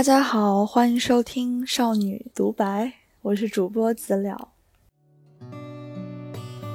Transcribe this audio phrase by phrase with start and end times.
[0.00, 2.86] 大家好，欢迎收听《少女独白》，
[3.20, 4.48] 我是主播子了。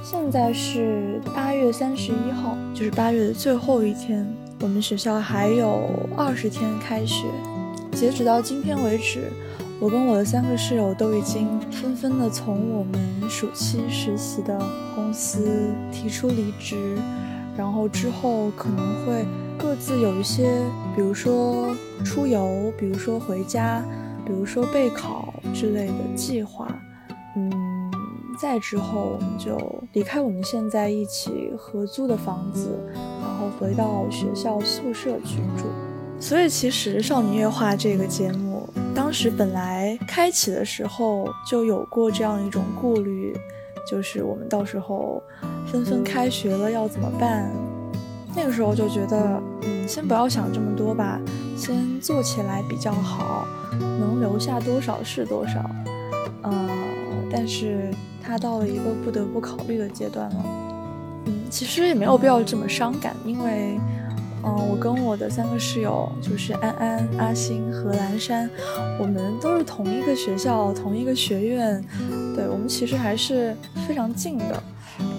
[0.04, 7.26] 现在是八月三十一号，就是八月的最后一天，我们学校还有二十天开学。
[7.94, 9.32] 截止到今天为止，
[9.80, 14.56] 我跟我的三个室友都已经纷纷的从我们暑期实习的
[14.94, 16.96] 公司提出离职，
[17.58, 19.26] 然后之后可能会。
[19.58, 20.62] 各自有一些，
[20.96, 23.84] 比如说出游，比如说回家，
[24.26, 26.68] 比如说备考之类的计划。
[27.38, 27.52] 嗯，
[28.40, 29.58] 再之后我们就
[29.94, 35.66] 离开我们现在一起合租的房子，然后回到学校宿舍居住。
[36.20, 43.36] 所以其实《少女夜话》这个节目，当时本来开启的时候就有过这样一种顾虑，
[43.86, 45.22] 就是我们到时候
[45.68, 47.52] 纷纷开学了要怎么办。
[48.36, 51.20] 那个时候就觉得，嗯，先不要想这么多吧，
[51.58, 53.48] 先做起来比较好，
[53.80, 55.64] 能留下多少是多少。
[56.42, 56.70] 呃，
[57.32, 57.90] 但是
[58.22, 60.46] 他到了一个不得不考虑的阶段了。
[61.26, 63.80] 嗯，其实也没有必要这么伤感，因为，
[64.44, 68.50] 嗯，我跟我的三个室友，就是安安、阿星和蓝山，
[69.00, 71.84] 我们都是同一个学校、同一个学院，
[72.36, 73.56] 对我们其实还是
[73.88, 74.62] 非常近的。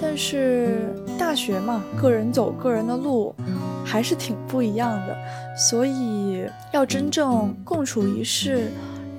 [0.01, 3.35] 但是大学嘛，个人走个人的路，
[3.85, 5.17] 还是挺不一样的。
[5.57, 8.71] 所以要真正共处一室，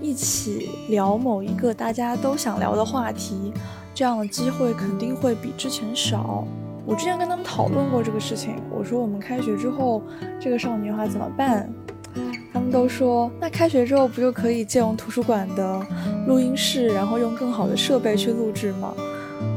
[0.02, 3.52] 一起聊某一个大家都想聊的话题，
[3.94, 6.46] 这样的机会肯定会比之前少。
[6.86, 10.02] 我之前跟他们讨论过这个事情，我说我们开学之后
[10.40, 11.70] 这个少女话怎么办？
[12.54, 15.86] 他们都说，那开学之后不就可以借用图书馆的
[16.28, 18.94] 录音室，然后用更好的设备去录制吗？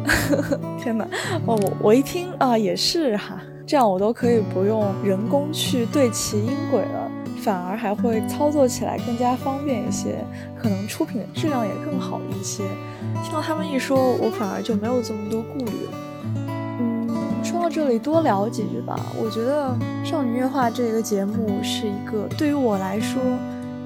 [0.81, 1.05] 天哪，
[1.47, 7.11] 哦，我我一听啊，也是哈，这样我都可以不用人工去对齐音轨了，
[7.43, 10.25] 反而还会操作起来更加方便一些，
[10.61, 12.65] 可能出品的质量也更好一些。
[13.23, 15.93] 听到他们一说，我反而就没有这么多顾虑了。
[16.37, 18.99] 嗯，说到这里，多聊几句吧。
[19.23, 19.77] 我觉得
[20.09, 23.21] 《少女乐话》这个节目是一个对于我来说。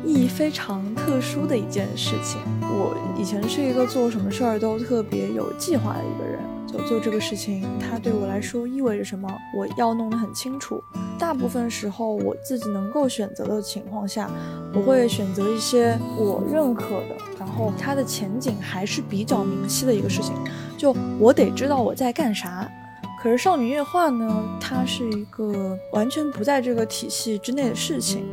[0.04, 2.40] 意义非常特殊的一件事情。
[2.60, 10.82] 我以前是一个做什么事儿都特别有计划的一个人，就做这个事情，它对我来说意味着什么，我要弄得很清楚。
[11.18, 14.28] 大部分时候，我自己能够选择的情况下，
[14.74, 20.34] 我会选择一些我认可的，然后它的前景还是比较明晰的一个事情。
[20.76, 22.68] 就我得知道我在干啥。
[23.22, 28.26] 可是少女夜话呢，它是一个完全不在这个体系之内的事情。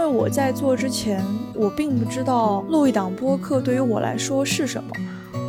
[0.00, 1.22] 因为我在做之前，
[1.54, 4.90] 我并不知道录一档播客对于我来说是什么。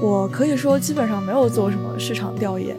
[0.02, 2.76] 我可以说基本上没有做什么市场调研，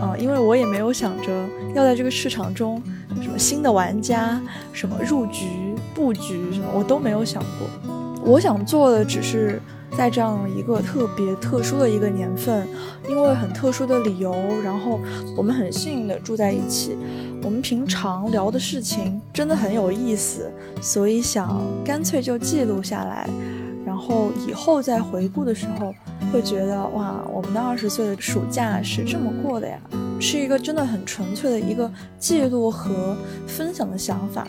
[0.00, 1.32] 啊，因为我也没有想着
[1.74, 2.80] 要在这个市场中
[3.20, 4.40] 什么新的玩家、
[4.72, 7.92] 什么入局布局什么，我都没有想过。
[8.22, 9.60] 我想做的只是。
[9.96, 12.68] 在这样一个特别特殊的一个年份，
[13.08, 15.00] 因为很特殊的理由，然后
[15.36, 16.96] 我们很幸运的住在一起。
[17.42, 20.50] 我们平常聊的事情真的很有意思，
[20.82, 23.28] 所以想干脆就记录下来，
[23.86, 25.94] 然后以后再回顾的时候，
[26.30, 29.80] 会觉得哇，我们的二十岁的暑假是这么过的呀，
[30.20, 34.46] 是一个真的很纯粹的一个记录和分享的想法。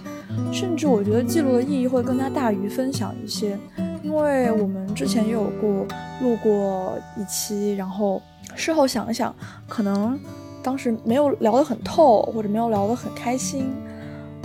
[0.52, 3.58] 甚至我觉得记录的意义会更加大于分享一些。
[4.04, 5.86] 因为我们之前也有过
[6.22, 8.22] 录过一期，然后
[8.56, 9.36] 事后想想，
[9.68, 10.20] 可能
[10.64, 13.72] 当时没有聊得很透，或者没有聊得很开心，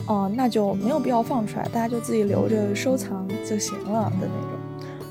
[0.07, 4.59] 啊，那就没有必要放出来，大家就自己留着收藏就行了的那种。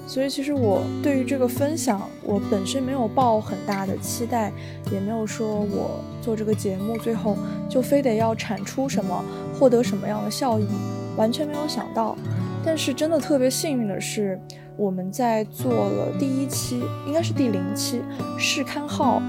[0.08, 4.52] 所以其实我对于这个分享，我本身没有抱很大的期待，
[4.92, 7.38] 也没有说我做这个节目最后
[7.70, 9.24] 就非得要产出什么，
[9.58, 10.68] 获得什么样的效益，
[11.16, 12.18] 完全没有想到。
[12.64, 14.40] 但是真的特别幸运的是，
[14.78, 18.02] 我们在做了第一期，应该是第零期
[18.38, 19.22] 试刊号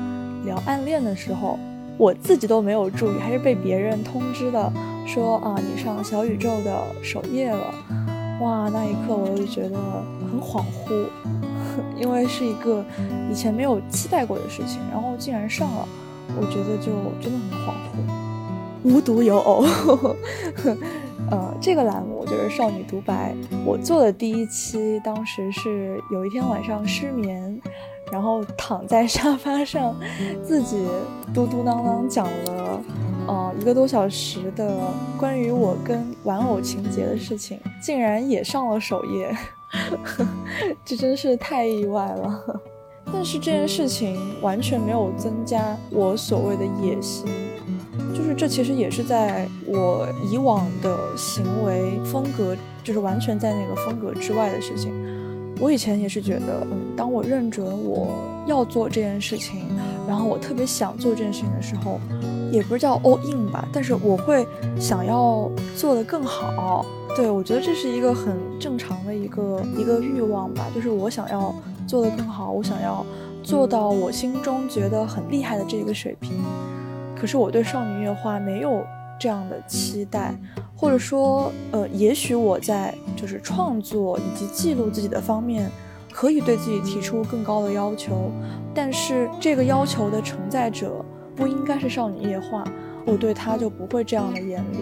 [0.45, 1.59] 聊暗恋的时候，
[1.97, 4.73] 我自己都没有注意，还是被别人通知的，
[5.07, 7.75] 说啊你上小宇宙的首页了，
[8.41, 9.79] 哇，那一刻我就觉得
[10.31, 11.07] 很恍惚，
[11.97, 12.85] 因为是一个
[13.31, 15.89] 以前没有期待过的事情，然后竟然上了，
[16.37, 19.65] 我觉得就真的很恍惚，无独有偶。
[21.33, 23.35] 呃，这个栏目就是少女独白。
[23.65, 27.59] 我做的第一期，当时是有一天晚上失眠，
[28.13, 29.97] 然后躺在沙发上，
[30.45, 30.87] 自己
[31.33, 32.81] 嘟嘟囔囔讲了
[33.27, 34.77] 呃一个多小时的
[35.19, 39.35] 关于我跟玩偶情节的事情，竟然也上了首页，
[40.85, 42.45] 这真是太意外了。
[43.11, 47.27] 但是这件事情完全没有增加我所谓的野心。
[48.23, 54.93] 就是这其实也是在我以往的行为风格就是完全在那个风格之外的事情。
[55.59, 58.17] 我以前也是觉得，嗯，当我认准我
[58.47, 59.63] 要做这件事情，
[60.07, 61.99] 然后我特别想做这件事情的时候，
[62.53, 64.47] 也不是叫 all in 吧，但是我会
[64.79, 66.87] 想要做得更好。
[67.17, 71.53] 对我觉得这是一个很正常的一个一个欲望吧，就是我想要
[71.89, 73.05] 做得更好，我想要
[73.43, 76.31] 做到我心中觉得很厉害的这个水平。
[77.23, 78.85] 可是我对少女乐话没有
[79.17, 80.35] 这样的期待。
[80.77, 85.71] 或者说，呃，也许我在就是创作以及记录自己的方面，
[86.13, 88.33] 可以对自己提出更高的要求，
[88.75, 91.05] 但是这个要求的承载者
[91.37, 92.65] 不应该是少女夜话，
[93.07, 94.79] 我对他就不会这样的严厉，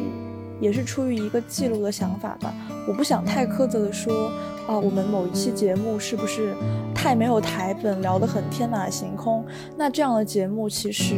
[0.59, 2.55] 也是出于一个记录的想法吧。
[2.89, 4.33] 我不想太苛责的说，
[4.67, 6.55] 啊，我们某一期节目是不是
[7.03, 9.43] 太没有台本，聊得很天马行空？
[9.75, 11.15] 那这样的节目其实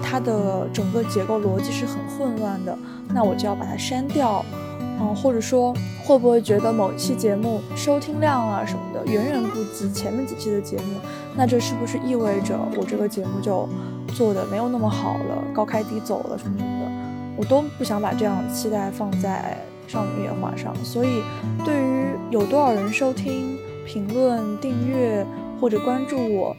[0.00, 2.78] 它的整个结构逻辑是很混乱的。
[3.08, 4.44] 那我就要把它删掉，
[4.78, 11.00] 嗯，或者说会不会觉得某一期节目收听量啊什么的远远不及前面几期的节目？
[11.34, 13.68] 那这是不是意味着我这个节目就
[14.14, 16.92] 做的没有那么好了，高开低走了什么什么的？
[17.36, 19.58] 我都不想把这样的期待放在
[19.88, 20.72] 少女夜话上。
[20.84, 21.24] 所以，
[21.64, 25.24] 对于有多少人收听、评论、订阅
[25.60, 26.56] 或者关注我，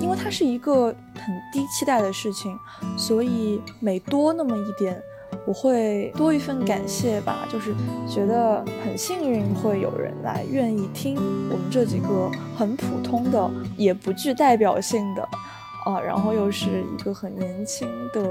[0.00, 2.56] 因为它是一个很低期待的事情，
[2.96, 5.00] 所以每多那么一点。
[5.46, 7.74] 我会多一份感谢吧，就是
[8.08, 11.16] 觉得很幸运会有人来愿意听
[11.50, 15.28] 我们这几个很普通的，也不具代表性的，
[15.84, 18.22] 啊，然后又是一个很年轻的、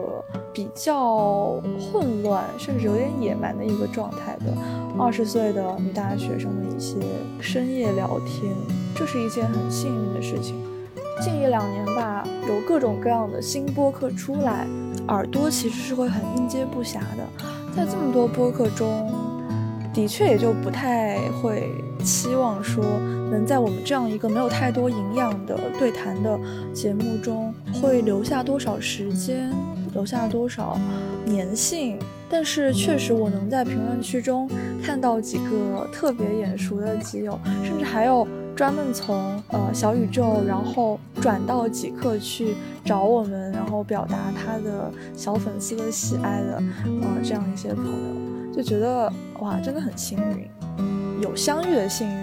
[0.52, 4.54] 比较混乱，甚至有点野蛮的一个状态的
[4.98, 6.96] 二十岁的女大学生的一些
[7.40, 8.52] 深夜聊天，
[8.96, 10.56] 这是一件很幸运的事情。
[11.22, 14.68] 近一两年吧，有各种各样的新播客出来。
[15.10, 17.28] 耳朵其实是会很应接不暇的，
[17.76, 19.12] 在这么多播客中，
[19.94, 22.84] 的确也就不太会期望说
[23.34, 26.40] 能在我们这样一个没有太多营养的对谈的
[26.74, 29.52] 节目中会留下多少时间，
[29.94, 30.80] 留下多少
[31.26, 32.00] 粘性。
[32.30, 34.50] 但是确实，我能在评论区中
[34.82, 38.26] 看到几个特别眼熟的基友，甚至还有。
[38.56, 42.54] 专门从呃小宇宙，然后转到极客去
[42.86, 46.62] 找我们，然后表达他的小粉丝的喜爱的，
[47.02, 50.48] 呃这样一些朋友，就觉得哇，真的很幸运，
[51.20, 52.16] 有相遇的幸运，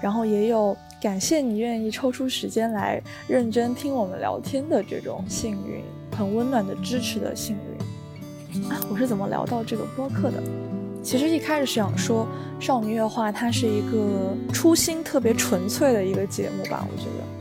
[0.00, 5.82] 然后也有感谢你愿意抽出时间来认真听我们聊天的这种幸运，
[6.16, 8.70] 很温暖的支持的幸运。
[8.70, 10.42] 啊，我是怎么聊到这个播客的？
[11.02, 12.26] 其实一开始是想说，
[12.58, 17.35] 少女月话它是一个初心特别纯粹的一个节目吧，我觉得。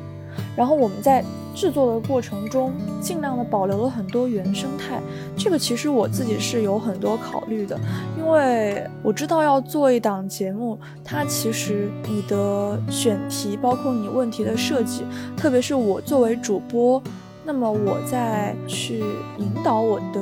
[0.56, 1.24] 然后我们在
[1.54, 5.00] 制作的过程中，尽量的保留了很多原生态。
[5.38, 7.80] 这个其实我自己是有很多考虑的，
[8.18, 15.04] 因为我知道要做一档节目，它其实你的选题，包括你问题的设计，
[15.38, 17.02] 特别是我作为主播，
[17.46, 19.00] 那么我在去
[19.38, 20.22] 引导我的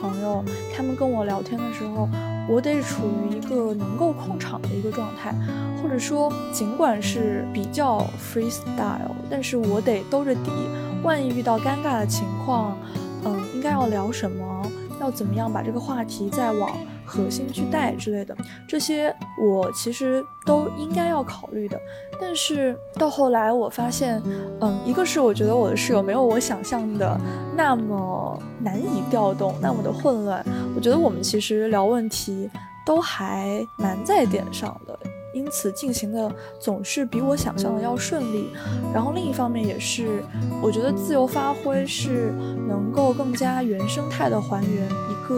[0.00, 0.42] 朋友，
[0.74, 2.08] 他们跟我聊天的时候。
[2.50, 5.32] 我得处于一个能够控场的一个状态，
[5.80, 10.50] 或者说，尽管是比较 freestyle，但是我得兜着底，
[11.04, 12.76] 万一遇到尴尬的情况，
[13.24, 14.66] 嗯，应该要聊什么，
[15.00, 16.76] 要怎么样把这个话题再往
[17.10, 18.36] 核心去带之类的，
[18.68, 19.12] 这些
[19.42, 21.76] 我其实都应该要考虑的。
[22.20, 24.22] 但是到后来我发现，
[24.60, 27.20] 嗯，一个是我觉得我的室友没有我想象的
[27.56, 30.44] 那么难以调动，那么的混乱。
[30.76, 32.48] 我觉得我们其实聊问题
[32.86, 34.96] 都还蛮在点上的，
[35.34, 38.50] 因此进行的总是比我想象的要顺利。
[38.94, 40.22] 然后另一方面也是，
[40.62, 42.32] 我觉得自由发挥是
[42.68, 44.88] 能够更加原生态的还原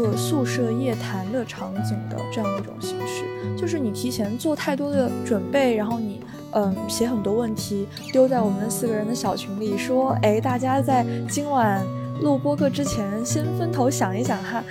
[0.00, 3.25] 个宿舍夜谈的场景的这样一种形式。
[3.56, 6.20] 就是你提前做太多的准备，然后你
[6.52, 11.84] 嗯写很多问题丢在我们四个人的小群里，说哎大家在今晚
[12.20, 14.64] 录播课之前先分头想一想哈。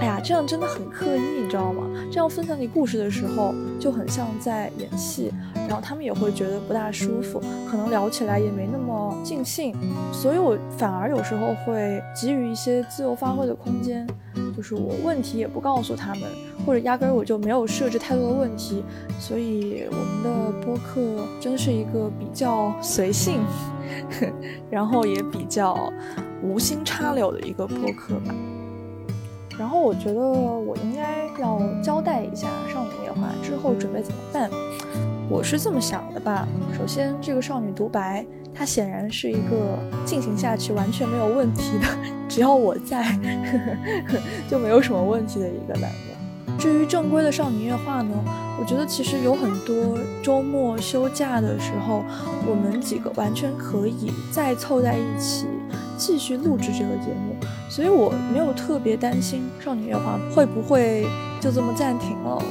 [0.00, 1.88] 哎呀，这样真的很刻意，你知道吗？
[2.12, 9.74] 这样分享你故事的时候，就很像在演戏，然后他们也会觉得不大舒服，可能聊起来也没那么尽兴。
[10.12, 14.06] 所以我反而有时候会给予一些自由发挥的空间，
[14.54, 16.22] 就是我问题也不告诉他们，
[16.66, 18.84] 或者压根儿我就没有设置太多的问题。
[19.18, 23.40] 所以我们的播客真是一个比较随性，
[24.70, 25.90] 然后也比较
[26.42, 28.34] 无心插柳的一个播客吧。
[29.58, 34.50] 然后我觉得我应该要交代一下少女夜话之后准备怎么办。
[35.28, 36.46] 我是这么想的吧。
[36.76, 41.86] 首先，这个少女独白，它显然是一个进行下去完全没有问题的，
[42.28, 43.04] 只要我在
[44.48, 46.58] 就没有什么问题的一个栏目。
[46.58, 48.14] 至于正规的少女夜话呢，
[48.58, 52.02] 我觉得其实有很多周末休假的时候，
[52.48, 55.46] 我们几个完全可以再凑在一起
[55.96, 57.36] 继续录制这个节目，
[57.68, 61.06] 所以我没有特别担心少女夜话会不会
[61.40, 62.42] 就这么暂停了。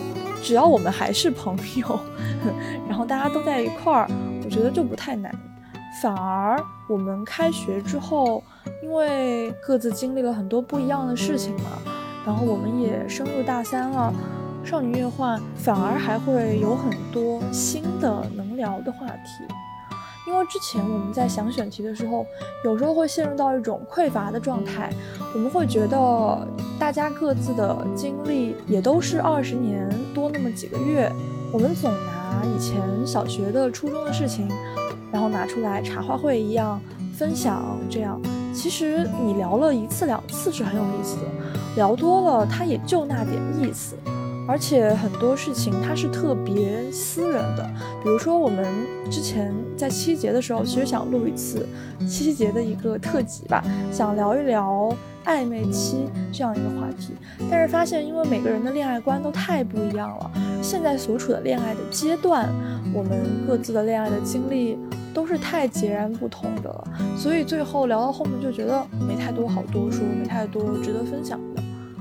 [0.43, 1.99] 只要我们还是朋友，
[2.87, 4.07] 然后大家都在一块儿，
[4.43, 5.33] 我觉得就不太难。
[6.01, 8.43] 反而我们开学之后，
[8.83, 11.79] 因为各自经历了很多不一样的事情嘛，
[12.25, 14.13] 然后我们也升入大三了，
[14.63, 19.45] 少女夜话反而还会有很多新的能聊的话题。
[20.27, 22.25] 因为之前我们在想选题的时候，
[22.63, 24.91] 有时候会陷入到一种匮乏的状态。
[25.33, 26.47] 我们会觉得
[26.79, 31.11] 大家各自的经历也都是二十年多那么几个月，
[31.51, 34.49] 我们总拿以前小学的、初中的事情，
[35.11, 36.81] 然后拿出来茶话会一样
[37.13, 37.77] 分享。
[37.89, 38.19] 这样
[38.53, 41.23] 其实你聊了一次两次是很有意思的，
[41.75, 43.95] 聊多了它也就那点意思。
[44.47, 47.67] 而且很多事情它是特别私人的，
[48.03, 48.65] 比如说我们
[49.09, 51.67] 之前在七夕节的时候，其实想录一次
[52.01, 57.13] 七夕节的一个特辑吧，想聊一聊暧昧期这样一个话题。
[57.49, 62.47] 但是发现，因为每个人的恋爱观都太不一样了，现在所处的恋爱的阶段，
[62.93, 64.77] 我们各自的恋爱的经历
[65.13, 66.87] 都是太截然不同的了，
[67.17, 71.39] 所以最后聊到后面就觉得没太多好多说，没太多值得分享。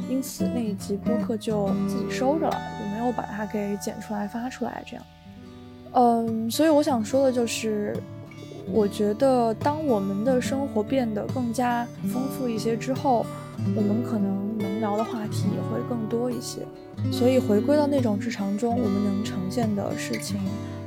[0.08, 4.82] 因此那一集播客就自己收着了，也没有把它给剪出来发出来。
[4.86, 5.04] 这样，
[5.92, 7.96] 嗯，所以我想说的就是，
[8.70, 13.24] 我觉得当我们的生活变得更加丰富一些之后，
[13.74, 16.60] 我们可能能聊的话题也会更多一些。
[17.10, 20.38] 所以回归到那种日常中，我们能呈现的事情，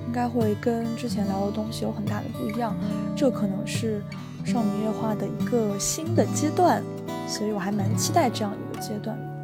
[0.05, 2.75] 应该会跟之前聊的东西有很大的不一样。
[3.15, 4.01] 这可能是
[4.45, 6.83] 少女夜话的一个新的阶段。
[7.27, 9.36] 所以我还蛮期待这样一阶段。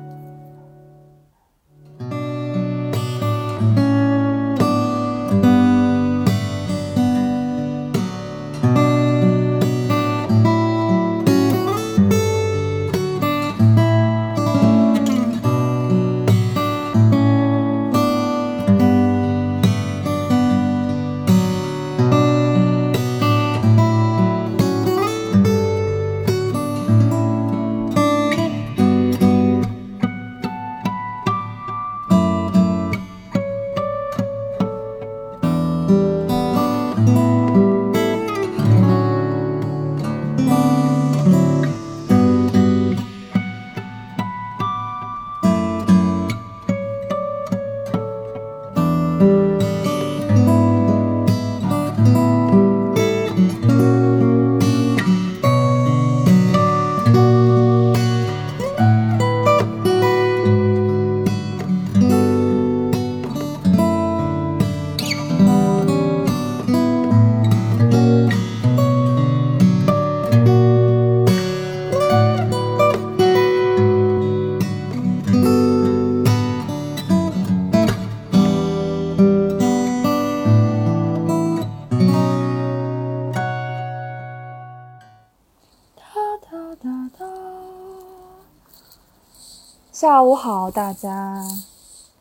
[90.04, 91.42] 下午好，大家，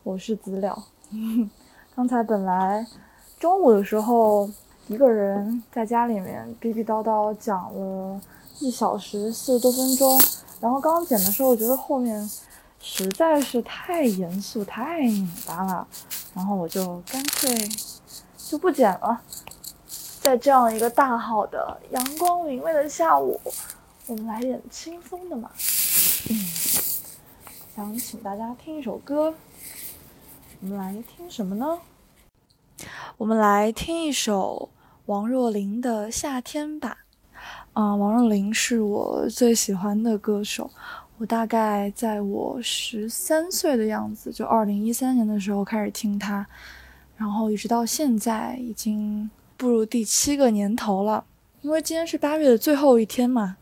[0.04, 0.84] 我是资料。
[1.96, 2.86] 刚才本来
[3.40, 4.48] 中午的时候
[4.86, 8.20] 一个人在家里面逼逼叨叨讲了
[8.60, 10.16] 一小时四十多分钟，
[10.60, 12.30] 然后刚刚剪的时候觉得后面
[12.78, 15.84] 实在是太严肃太拧巴了，
[16.34, 17.52] 然后我就干脆
[18.36, 19.20] 就不剪了。
[20.20, 23.40] 在这样一个大好的阳光明媚的下午，
[24.06, 25.50] 我们来点轻松的嘛。
[26.30, 26.81] 嗯。
[27.82, 29.34] 想请大家听一首歌，
[30.60, 31.80] 我们来听什么呢？
[33.16, 34.68] 我们来听一首
[35.06, 36.98] 王若琳的《夏天》吧。
[37.72, 40.70] 啊，王若琳是我最喜欢的歌手。
[41.18, 46.46] 我大概在我十三岁的样子，就二零一三年的时候开始听她，
[47.16, 51.24] 然后一直到现在，已经步入第七个年头了。
[51.62, 53.56] 因为今天是八月的最后一天嘛。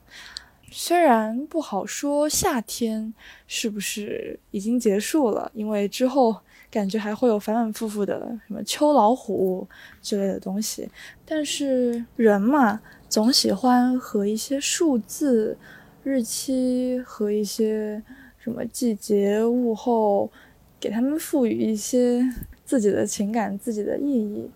[0.71, 3.13] 虽然不好说夏天
[3.49, 6.37] 是不是已经结束了，因为之后
[6.71, 9.67] 感觉还会有反反复复的什么秋老虎
[10.01, 10.89] 之类的东西，
[11.27, 15.59] 但是人嘛，总喜欢和一些数字、
[16.05, 18.01] 日期和一些
[18.39, 20.31] 什么季节、物候，
[20.79, 22.23] 给他们赋予一些
[22.65, 24.49] 自己的情感、自己的意义。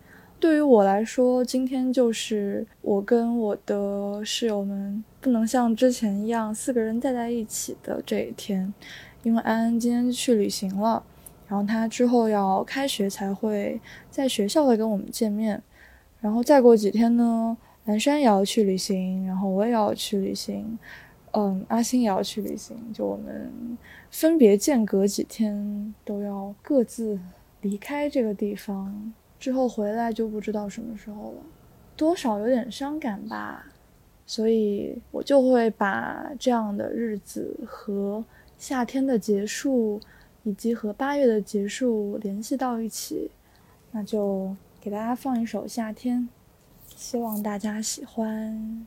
[0.45, 8.71] 对于我来说，今天就是我跟我的室友们不能像之前一样四个人待在一起的这一天，
[9.23, 11.01] 因为安安今天去旅行了，
[11.47, 15.59] 然后他之后要开学才会在学校的跟我们见面，
[16.21, 20.77] 然后再过几天呢，南山也要去旅行，然后我也要去旅行，
[21.31, 23.75] 嗯，阿星也要去旅行，就我们
[24.11, 27.19] 分别间隔几天都要各自
[27.61, 29.11] 离开这个地方，
[29.45, 31.43] 之后回来就不知道什么时候了，
[31.95, 33.67] 多少有点伤感吧，
[34.25, 38.25] 所以我就会把这样的日子和
[38.57, 40.01] 夏天的结束。
[40.47, 43.31] 以及和八月的结束联系到一起，
[43.89, 46.29] 那就给大家放一首《夏天》，
[46.95, 48.85] 希望大家喜欢。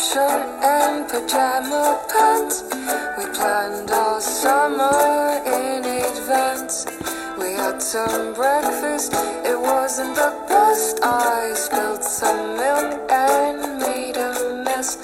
[0.00, 2.62] shirt and pajama pants.
[3.18, 6.86] We planned all summer in advance.
[7.38, 9.12] We had some breakfast,
[9.44, 11.00] it wasn't the best.
[11.02, 14.96] I spilled some milk and made a mess.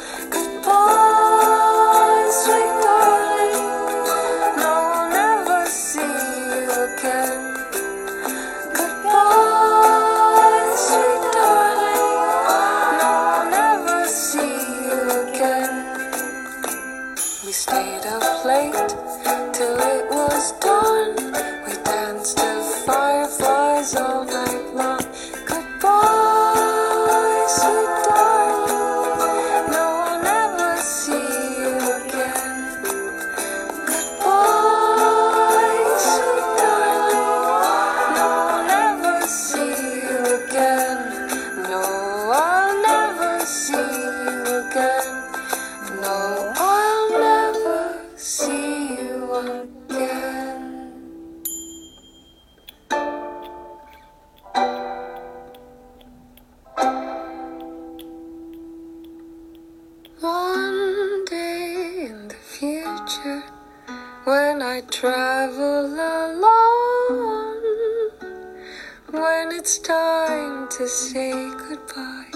[69.46, 72.30] When it's time to say goodbye,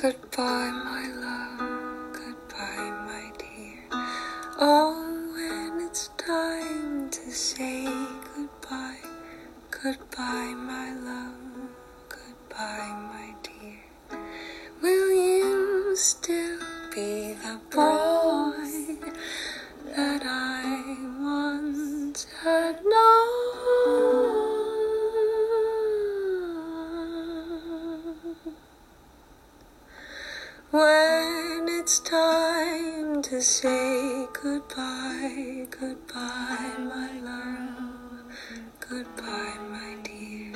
[0.00, 3.82] goodbye, my love, goodbye, my dear.
[4.60, 4.94] Oh,
[5.34, 9.02] when it's time to say goodbye,
[9.70, 11.68] goodbye, my love,
[12.08, 14.20] goodbye, my dear.
[14.82, 16.60] Will you still
[16.94, 18.15] be the boy
[30.76, 38.26] When it's time to say goodbye, goodbye, my love,
[38.78, 40.52] goodbye, my dear.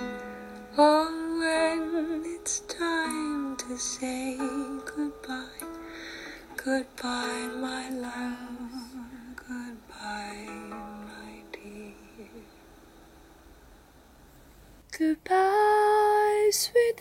[0.77, 1.09] Oh,
[1.41, 4.37] when it's time to say
[4.85, 5.65] goodbye,
[6.55, 8.93] goodbye, my love,
[9.37, 10.49] goodbye,
[11.09, 11.95] my dear.
[14.99, 17.01] Goodbye, sweet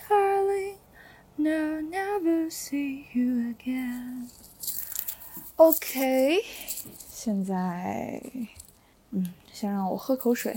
[1.42, 4.28] No, never see you again.
[5.56, 6.44] OK，
[7.08, 8.22] 现在，
[9.12, 10.54] 嗯，先让我喝口水。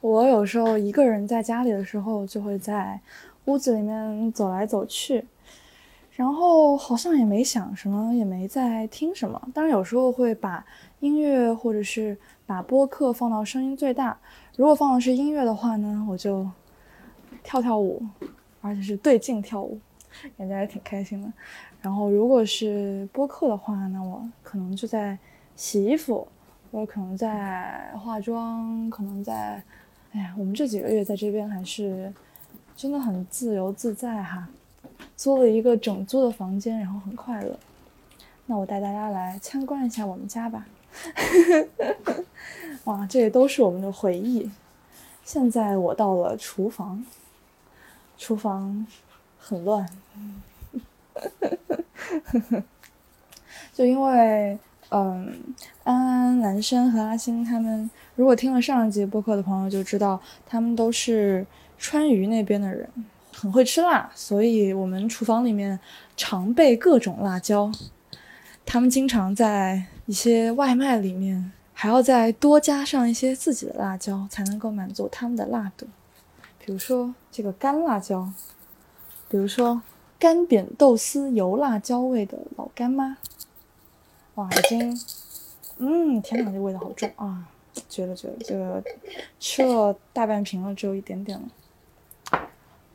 [0.00, 3.02] 我有时候一个人在家里的时候，就会在
[3.44, 5.26] 屋子里面走来走去，
[6.12, 9.50] 然后好像也没想什么，也没在听什么。
[9.52, 10.64] 当然有时候会把
[11.00, 12.18] 音乐或者是
[12.52, 14.14] 把播客放到声音最大。
[14.56, 16.46] 如果放的是音乐的话呢，我就
[17.42, 18.02] 跳跳舞，
[18.60, 19.80] 而且是对镜跳舞，
[20.36, 21.32] 感觉还挺开心的。
[21.80, 25.18] 然后如果是播客的话，那我可能就在
[25.56, 26.28] 洗衣服，
[26.70, 29.62] 我可能在化妆，可能在……
[30.12, 32.12] 哎呀，我们这几个月在这边还是
[32.76, 34.46] 真的很自由自在哈。
[35.16, 37.58] 租了一个整租的房间，然后很快乐。
[38.46, 40.66] 那我带大家来参观一下我们家吧。
[42.84, 44.50] 哇，这些都是我们的回忆。
[45.24, 47.04] 现在我到了厨房，
[48.18, 48.86] 厨房
[49.38, 49.88] 很乱。
[53.72, 54.58] 就因为，
[54.90, 61.46] 嗯，安安、男生和阿星他们，如果听了上一集播客的朋友就知道，他们都是
[61.78, 62.88] 川渝那边的人，
[63.32, 65.78] 很会吃辣，所以我们厨房里面
[66.16, 67.72] 常备各种辣椒。
[68.64, 75.86] 他们经常在一些外卖里面还要再多加上一些自己的辣椒，才能够满足他们的辣度。
[76.58, 78.32] 比如说这个干辣椒，
[79.28, 79.82] 比如说
[80.18, 83.18] 干煸豆丝油辣椒味的老干妈。
[84.36, 84.98] 哇，已经，
[85.76, 87.46] 嗯，天哪，这味道好重啊！
[87.88, 88.82] 绝了绝了，这个
[89.38, 92.40] 吃了大半瓶了，只有一点点了。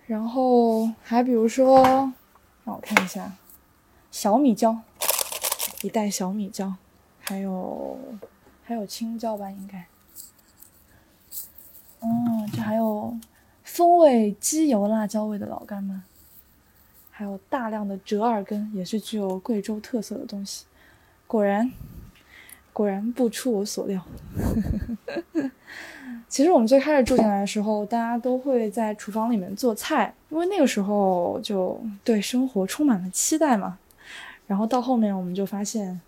[0.07, 1.83] 然后还比如说，
[2.63, 3.33] 让我看一下，
[4.09, 4.75] 小米椒，
[5.87, 6.73] 一袋小米椒，
[7.21, 7.97] 还有
[8.61, 9.87] 还有青椒吧，应该。
[12.01, 13.17] 哦，这还有
[13.63, 16.03] 风味鸡油辣椒味的老干妈，
[17.09, 20.65] 还有大量的折耳根，也是具有贵州特色的东西。
[21.25, 21.71] 果然，
[22.73, 24.05] 果然不出我所料。
[26.27, 33.79] 其实我们最开始住进来的时候，大家都会在厨房里面做菜，因为那个时候就对生活充满了期待嘛。
[34.47, 35.99] 然后到后面我们就发现，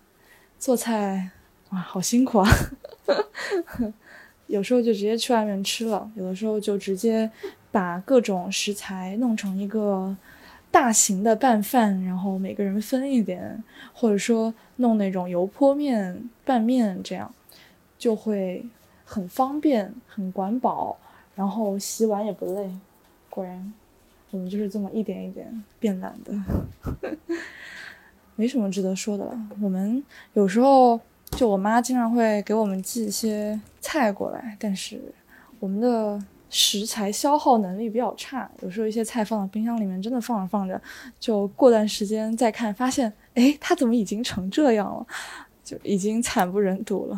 [0.58, 1.30] 做菜
[1.68, 2.48] 哇，好辛苦啊！
[4.48, 7.30] 有时候就直接去外面吃了，有的时候就直接
[7.70, 10.16] 把各种食材弄成一个
[10.70, 17.32] 大型的拌饭，然后每个人分一点，或者说弄那种油泼面、拌面，这样
[17.96, 18.64] 就会
[19.04, 20.98] 很方便、很管饱，
[21.36, 22.68] 然后洗碗也不累。
[23.28, 23.72] 果然，
[24.32, 26.32] 我们就是这么一点一点变懒的，
[28.40, 29.38] 没什么值得说的了。
[29.60, 30.98] 我们有时候。
[31.38, 35.00] 就我妈经常会给我们寄一些菜过来，但是
[35.60, 40.82] 我们的食材消耗能力比较差，有时候一些菜放到冰箱里面，真的放着放着，
[41.20, 45.06] 就过段时间再看，发现哎，它怎么已经成这样了，
[45.62, 47.16] 就已经惨不忍睹了。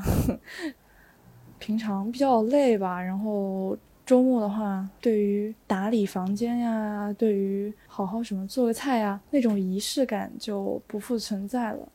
[1.58, 3.74] 平常比较累吧，然后
[4.12, 11.88] 周末的话，对于打理房间呀，对于好好什么做个菜呀，那种仪式感就不复存在了。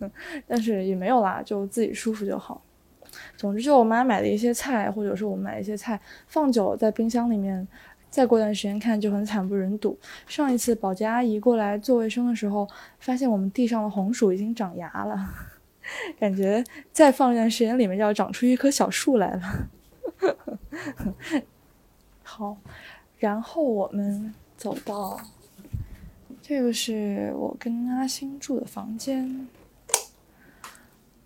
[0.46, 2.60] 但是也没有啦，就自己舒服就好。
[3.38, 7.66] 总之，就我妈买的一些菜，或者是我买一些菜放久了在冰箱里面，
[8.10, 9.98] 再过段时间看就很惨不忍睹。
[10.26, 15.18] 上一次保洁阿姨过来做卫生的时候，发现我们地上的红薯已经长芽了，
[16.20, 19.70] 感觉再放一段时间里面就要长出一棵小树来了。
[22.24, 22.56] 好，
[23.18, 25.20] 然后我们走到
[26.42, 29.46] 这个是我跟阿星住的房间。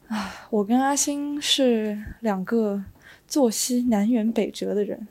[0.09, 2.85] 啊，我跟阿星是两个
[3.27, 5.09] 作息南辕北辙的人。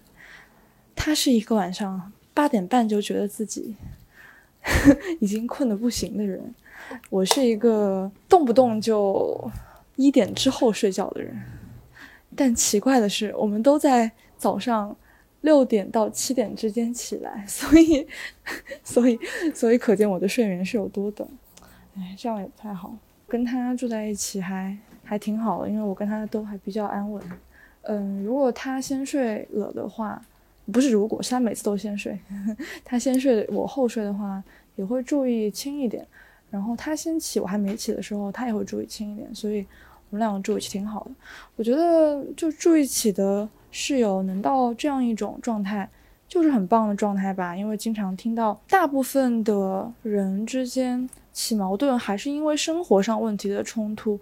[0.96, 3.76] 他是一个晚上八点半就觉得自己
[5.22, 6.54] 已经困得不行的人，
[7.10, 9.50] 我是一个动不动就
[9.96, 11.40] 一点之后睡觉的人。
[12.36, 14.96] 但奇怪的是，我们都在早上
[15.48, 18.06] 六点到七点之间起来，所以，
[18.84, 19.18] 所以，
[19.56, 21.28] 所以可见我的睡眠是有多短。
[21.96, 22.94] 哎，这样也不太好。
[23.30, 27.24] 跟他住在一起还还挺好的，因为我跟他都还比较安稳。
[27.84, 30.22] 嗯，如果他先睡了的话，
[30.74, 32.20] 不是如果是他每次都先睡，
[32.84, 34.44] 他先睡我后睡的话，
[34.76, 36.06] 也会注意轻一点。
[36.52, 39.34] 然后他先起我还没起的时候，他也会注意轻一点。
[39.34, 39.66] 所以
[40.10, 41.12] 我们两个住一起挺好的。
[41.56, 45.90] 我觉得就住一起的室友能到这样一种状态，
[46.28, 47.56] 就是很棒的状态吧。
[47.56, 51.10] 因为经常听到大部分的人之间。
[51.38, 54.20] 起矛盾还是因为生活上问题的冲突。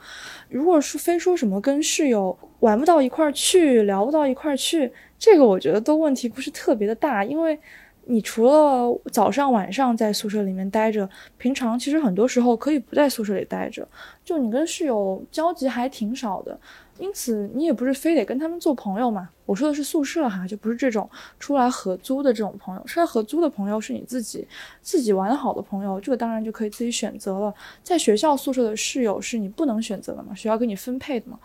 [0.49, 7.23] 如果是非说什么跟室友玩不到一块儿去，聊不到一块儿去，这个我觉得都问题不是特别的大。
[7.23, 7.57] 因为
[8.03, 13.87] 你除了早上晚上在宿舍里面待着，平常其实很多时候可以不在宿舍里待着，
[14.25, 16.59] 就你跟室友交集还挺少的。
[16.97, 19.29] 因此，你也不是非得跟他们做朋友嘛。
[19.45, 22.81] 我说的是宿舍哈，就不是这种出来合租的这种朋友。
[22.85, 24.47] 出来合租的朋友是你自己
[24.81, 27.53] 自己玩的好的朋友，这个当然就可以自己选择了。
[27.83, 31.37] 在学校宿舍的室友是你不能选择的嘛，学校给你分配的嘛。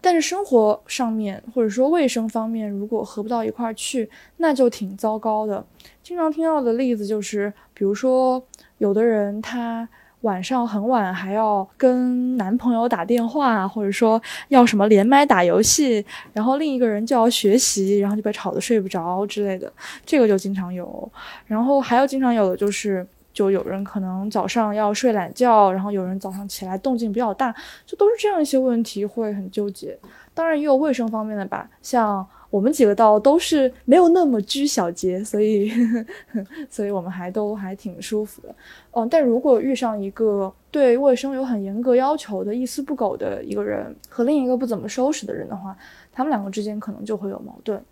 [0.00, 5.64] 但是生活上面或者说卫生方面，如果合不到一块儿去，那就挺糟糕的。
[6.02, 8.40] 经常听到的例子就是，比如说
[8.78, 9.88] 有的人他。
[10.22, 19.72] 晚上很晚还要跟男朋友打电话，或者说要什么连麦打游戏，然后另一个人就要学习，然后就被吵得睡不着之类的，
[20.06, 21.10] 这个就经常有。
[21.46, 27.54] 然后还有经常有的就是，就有人可能早上要睡懒觉，然后有人早上起来动静比较大，
[27.86, 29.98] 就都是这样一些问题会很纠结。
[30.34, 32.26] 当然也有卫生方面的吧，像。
[32.52, 35.72] 我们几个倒都是没有那么拘小节，所以，
[36.68, 38.54] 所以我们还都还挺舒服的。
[38.90, 45.74] 嗯，但如果遇上一个对卫生有很严格要求的、一丝不苟的一个人和另一个不怎么收拾的人的话，
[46.12, 47.82] 他们两个之间可能就会有矛盾。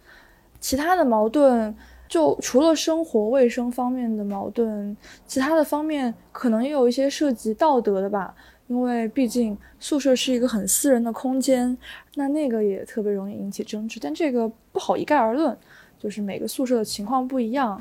[0.60, 1.74] 其他的矛盾，
[2.06, 4.94] 就除了生活卫生方面的矛盾，
[5.26, 8.34] 其他的方面可能也有一些涉及道德的吧。
[8.70, 11.76] 因为毕竟宿舍是一个很私人的空间，
[12.14, 13.98] 那那个也特别容易引起争执。
[14.00, 15.58] 但这个不好一概而论，
[15.98, 17.80] 就是每个宿舍的情况不一样。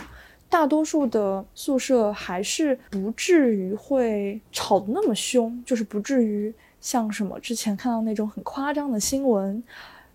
[0.49, 9.63] 大多数的宿舍还是不至于会吵得那么凶，就是不至于像什么之前看到那种很夸张的新闻，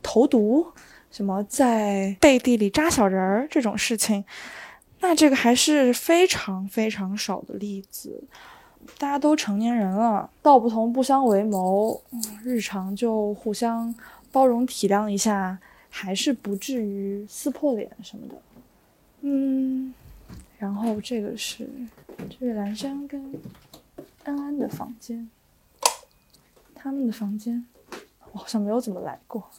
[0.03, 0.67] 投毒，
[1.13, 4.25] 什么在背地里扎小人儿这种事情，
[4.99, 8.25] 那这个还是非常非常少的例子。
[8.99, 12.01] 大家都成年人了，道不同不相为谋，
[12.43, 13.95] 日常就互相
[14.31, 15.59] 包容体谅一下，
[15.91, 18.35] 还是不至于撕破脸什么的。
[19.21, 19.93] 嗯，
[20.59, 21.69] 然后这个是
[22.29, 23.41] 这是蓝山跟
[24.25, 25.29] 安安的房间，
[26.75, 27.67] 他们的房间
[28.33, 29.51] 我好像没有怎么来过，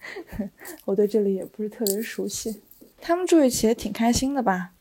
[0.84, 2.62] 我对这里也不是特别熟悉。
[3.00, 4.72] 他们住一起也挺开心的吧？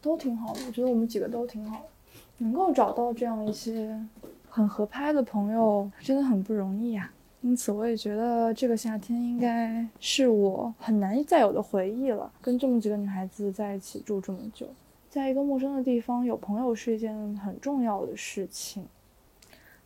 [0.00, 1.88] 都挺好的，我觉得我们几个都挺好的。
[2.38, 4.00] 能够找到这样一些
[4.48, 7.10] 很合拍的朋友，真的很不容易呀。
[7.40, 12.28] 因此，我也觉得这个夏天应该是我很难再有的回忆了。
[12.40, 14.66] 跟这么几个女孩子在一起住这么久，
[15.08, 18.84] 在一个陌生的地方有朋友是一件很重要的事情。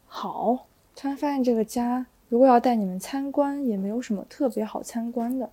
[0.06, 5.50] 好，突然发现这个家，如果要带你们参观，也没有什么特别好参观的。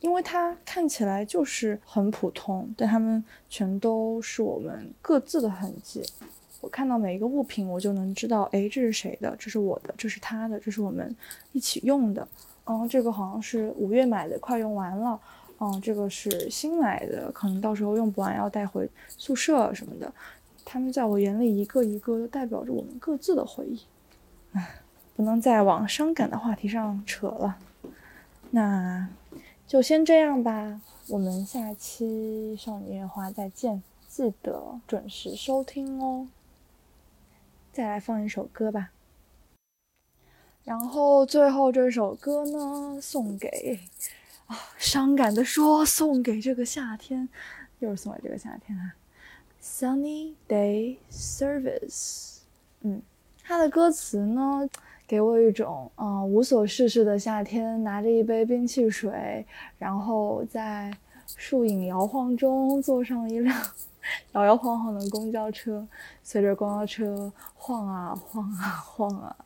[0.00, 6.02] 因为它看起来就是很普通，但它们全都是我们各自的痕迹。
[6.60, 9.34] 我看到每一个物品，我就能知道，哎，这是谁的？
[9.38, 11.14] 这是我的，这是他的，这是我们
[11.52, 12.26] 一起用的。
[12.64, 15.18] 嗯，这个好像是五月买的，快用完了。
[15.60, 20.12] 嗯，这个是新买的，可能到时候用不完要带回宿舍什么的。
[20.64, 23.80] 他们在我眼里一个一个都代表着我们各自的回忆。
[24.52, 24.80] 唉，
[25.16, 27.56] 不能再往伤感的话题上扯了。
[28.50, 29.08] 那
[29.68, 36.26] 就先这样吧，我们下期少女夜话再见，记得准时收听哦。
[37.70, 38.92] 再来放一首歌吧，
[40.64, 43.78] 然后最后这首歌呢，送给
[44.46, 47.28] 啊，伤感的说，送给这个夏天，
[47.80, 48.96] 又是送给这个夏天啊
[49.62, 52.38] ，Sunny Day Service，
[52.80, 53.02] 嗯，
[53.44, 54.66] 它的歌词呢，
[55.08, 59.44] 给我一种嗯无所事事的夏天，拿着一杯冰汽水，
[59.78, 60.94] 然后在
[61.34, 63.56] 树影摇晃中坐上一辆。
[64.32, 65.86] 摇摇晃晃的公交车，
[66.22, 69.36] 随着公交车晃啊晃啊晃啊，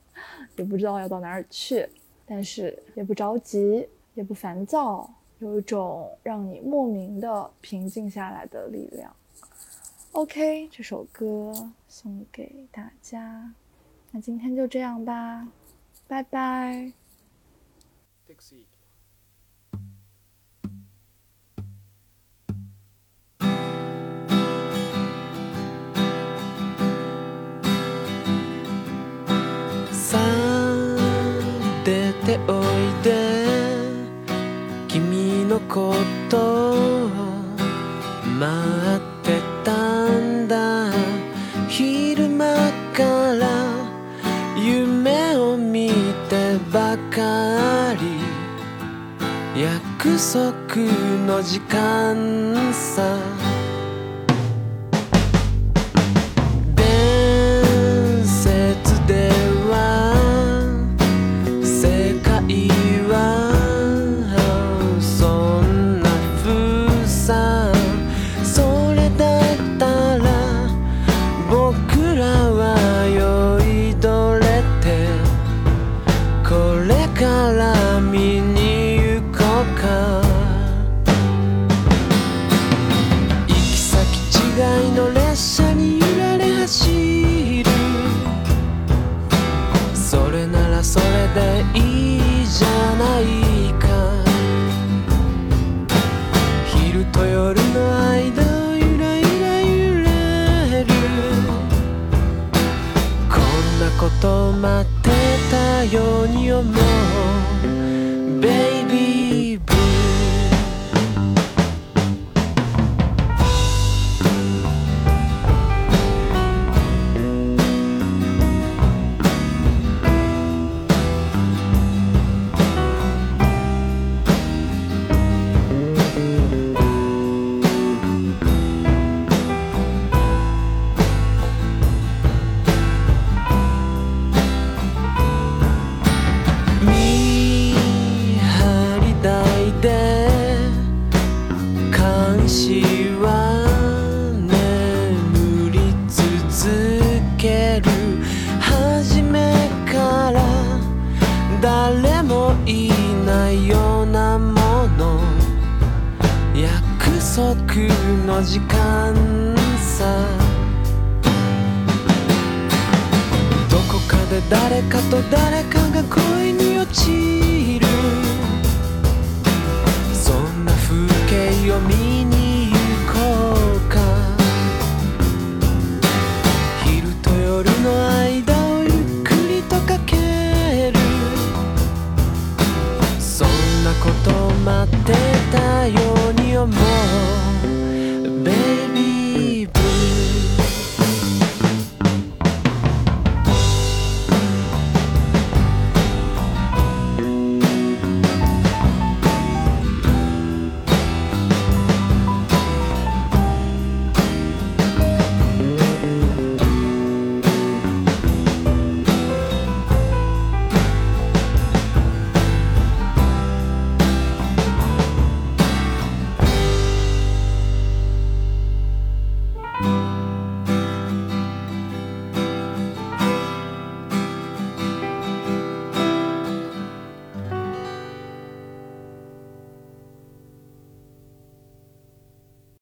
[0.57, 1.89] 也不知道要到哪儿去，
[2.27, 5.09] 但是也不着急，也不烦躁，
[5.41, 9.13] 有一种让你莫名的平静下来的力量。
[10.13, 11.53] OK，这首歌
[11.89, 13.53] 送给大家，
[14.15, 15.47] 那今天就这样吧，
[16.07, 16.93] 拜拜。
[29.91, 30.97] さあ
[31.85, 33.43] 出ておいで。
[34.89, 35.95] 君のこ
[36.29, 37.09] とを
[38.39, 40.93] 待ってたんだ。
[41.71, 42.45] 昼間
[42.93, 43.03] か
[43.39, 43.62] ら
[47.15, 50.77] かり約束
[51.27, 53.42] の時間さ。